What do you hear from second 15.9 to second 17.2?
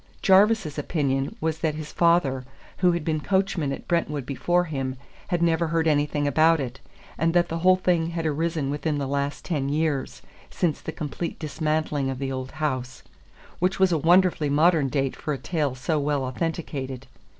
well authenticated.